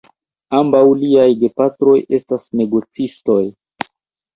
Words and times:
Ambaŭ 0.59 0.81
liaj 1.01 1.27
gepatroj 1.45 1.95
estas 2.21 2.51
negocistoj. 2.65 3.41